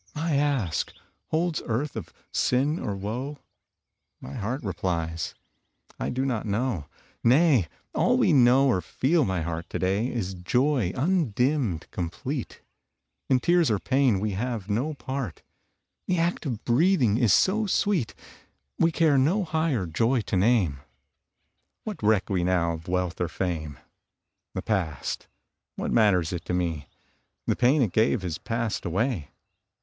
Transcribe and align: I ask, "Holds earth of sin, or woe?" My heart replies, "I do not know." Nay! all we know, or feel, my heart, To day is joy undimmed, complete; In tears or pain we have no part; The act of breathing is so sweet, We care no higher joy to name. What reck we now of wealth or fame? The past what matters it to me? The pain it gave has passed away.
I 0.15 0.35
ask, 0.35 0.91
"Holds 1.27 1.61
earth 1.67 1.95
of 1.95 2.11
sin, 2.31 2.79
or 2.79 2.95
woe?" 2.95 3.37
My 4.19 4.33
heart 4.33 4.63
replies, 4.63 5.35
"I 5.99 6.09
do 6.09 6.25
not 6.25 6.47
know." 6.47 6.87
Nay! 7.23 7.67
all 7.93 8.17
we 8.17 8.33
know, 8.33 8.67
or 8.67 8.81
feel, 8.81 9.23
my 9.25 9.43
heart, 9.43 9.69
To 9.69 9.77
day 9.77 10.11
is 10.11 10.33
joy 10.33 10.91
undimmed, 10.95 11.85
complete; 11.91 12.63
In 13.29 13.39
tears 13.39 13.69
or 13.69 13.77
pain 13.77 14.19
we 14.19 14.31
have 14.31 14.71
no 14.71 14.95
part; 14.95 15.43
The 16.07 16.17
act 16.17 16.47
of 16.47 16.65
breathing 16.65 17.17
is 17.17 17.31
so 17.31 17.67
sweet, 17.67 18.15
We 18.79 18.91
care 18.91 19.19
no 19.19 19.43
higher 19.43 19.85
joy 19.85 20.21
to 20.21 20.35
name. 20.35 20.79
What 21.83 22.01
reck 22.01 22.27
we 22.27 22.43
now 22.43 22.73
of 22.73 22.87
wealth 22.87 23.21
or 23.21 23.27
fame? 23.27 23.77
The 24.55 24.63
past 24.63 25.27
what 25.75 25.91
matters 25.91 26.33
it 26.33 26.43
to 26.45 26.55
me? 26.55 26.87
The 27.45 27.55
pain 27.55 27.83
it 27.83 27.91
gave 27.93 28.23
has 28.23 28.39
passed 28.39 28.83
away. 28.83 29.29